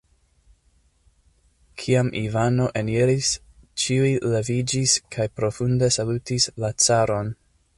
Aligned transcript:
Kiam 1.81 2.09
Ivano 2.21 2.65
eniris, 2.81 3.29
ĉiuj 3.83 4.09
leviĝis 4.31 4.97
kaj 5.17 5.29
profunde 5.41 5.91
salutis 5.99 6.49
la 6.65 6.73
caron. 6.87 7.31